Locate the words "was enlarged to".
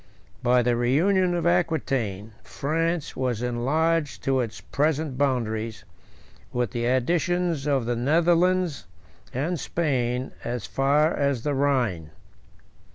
3.15-4.39